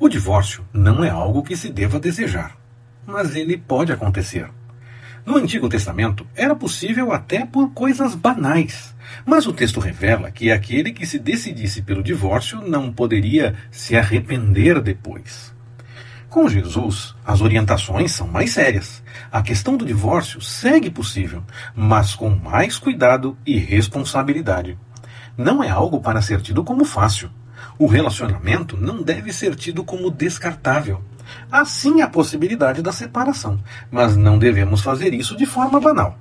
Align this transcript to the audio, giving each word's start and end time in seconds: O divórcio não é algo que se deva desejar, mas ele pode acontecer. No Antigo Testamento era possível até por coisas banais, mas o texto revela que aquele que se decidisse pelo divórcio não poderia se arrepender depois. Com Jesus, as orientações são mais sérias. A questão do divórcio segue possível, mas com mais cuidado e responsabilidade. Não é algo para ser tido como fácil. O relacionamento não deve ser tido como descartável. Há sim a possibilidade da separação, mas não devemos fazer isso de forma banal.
O 0.00 0.08
divórcio 0.08 0.64
não 0.72 1.02
é 1.02 1.10
algo 1.10 1.42
que 1.42 1.56
se 1.56 1.70
deva 1.70 1.98
desejar, 1.98 2.56
mas 3.04 3.34
ele 3.34 3.56
pode 3.56 3.90
acontecer. 3.90 4.48
No 5.26 5.36
Antigo 5.36 5.68
Testamento 5.68 6.24
era 6.36 6.54
possível 6.54 7.12
até 7.12 7.44
por 7.44 7.72
coisas 7.72 8.14
banais, 8.14 8.94
mas 9.26 9.44
o 9.48 9.52
texto 9.52 9.80
revela 9.80 10.30
que 10.30 10.52
aquele 10.52 10.92
que 10.92 11.04
se 11.04 11.18
decidisse 11.18 11.82
pelo 11.82 12.00
divórcio 12.00 12.60
não 12.60 12.92
poderia 12.92 13.56
se 13.72 13.96
arrepender 13.96 14.80
depois. 14.80 15.52
Com 16.28 16.48
Jesus, 16.48 17.16
as 17.26 17.40
orientações 17.40 18.12
são 18.12 18.28
mais 18.28 18.52
sérias. 18.52 19.02
A 19.32 19.42
questão 19.42 19.76
do 19.76 19.84
divórcio 19.84 20.40
segue 20.40 20.90
possível, 20.90 21.42
mas 21.74 22.14
com 22.14 22.30
mais 22.30 22.78
cuidado 22.78 23.36
e 23.44 23.58
responsabilidade. 23.58 24.78
Não 25.36 25.60
é 25.60 25.68
algo 25.68 26.00
para 26.00 26.22
ser 26.22 26.40
tido 26.40 26.62
como 26.62 26.84
fácil. 26.84 27.30
O 27.78 27.86
relacionamento 27.86 28.76
não 28.76 29.02
deve 29.02 29.32
ser 29.32 29.54
tido 29.54 29.84
como 29.84 30.10
descartável. 30.10 31.02
Há 31.50 31.64
sim 31.64 32.00
a 32.00 32.08
possibilidade 32.08 32.82
da 32.82 32.92
separação, 32.92 33.58
mas 33.90 34.16
não 34.16 34.38
devemos 34.38 34.80
fazer 34.80 35.12
isso 35.12 35.36
de 35.36 35.46
forma 35.46 35.80
banal. 35.80 36.16